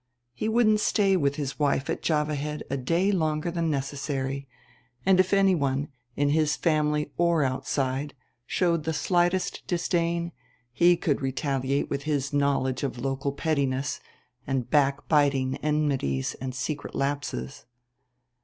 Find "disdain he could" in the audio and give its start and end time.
9.67-11.21